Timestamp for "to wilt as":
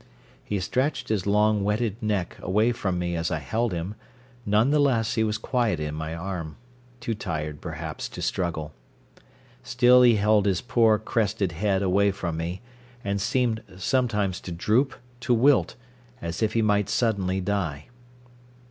15.19-16.41